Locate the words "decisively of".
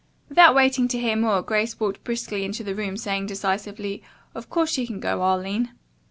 3.27-4.49